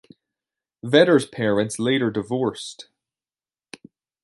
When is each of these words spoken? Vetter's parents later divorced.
Vetter's 0.83 1.27
parents 1.27 1.77
later 1.77 2.09
divorced. 2.09 2.89